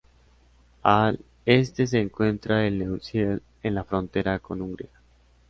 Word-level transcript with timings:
Al 0.81 1.19
este 1.45 1.85
se 1.85 1.99
encuentra 1.99 2.65
el 2.65 2.79
Neusiedl, 2.79 3.43
en 3.61 3.75
la 3.75 3.83
frontera 3.83 4.39
con 4.39 4.59
Hungría. 4.63 4.99